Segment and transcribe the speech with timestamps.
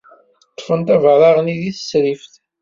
[0.51, 2.33] Ṭṭfen-d abaraɣ-nni deg tserrift.